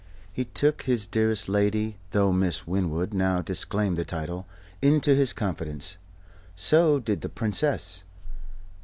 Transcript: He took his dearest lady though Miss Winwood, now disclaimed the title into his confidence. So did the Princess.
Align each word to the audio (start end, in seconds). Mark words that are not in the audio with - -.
He 0.33 0.45
took 0.45 0.81
his 0.85 1.05
dearest 1.05 1.47
lady 1.47 1.99
though 2.09 2.31
Miss 2.33 2.65
Winwood, 2.65 3.13
now 3.13 3.43
disclaimed 3.43 3.97
the 3.99 4.03
title 4.03 4.47
into 4.81 5.13
his 5.13 5.31
confidence. 5.31 5.97
So 6.55 6.97
did 6.99 7.21
the 7.21 7.29
Princess. 7.29 8.03